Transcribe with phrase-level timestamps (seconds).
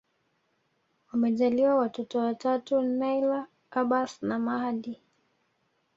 [1.11, 5.01] Wamejaliwa watoto watatu Nyla Abbas na Mahdi